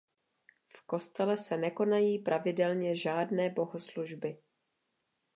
V 0.67 0.81
kostele 0.85 1.37
se 1.37 1.57
nekonají 1.57 2.19
pravidelně 2.19 2.95
žádné 2.95 3.49
bohoslužby. 3.49 4.37